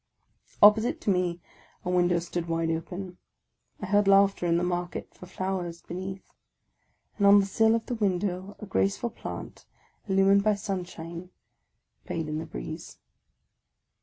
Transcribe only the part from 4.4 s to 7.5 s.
in the Market for Flowers beneath; and on the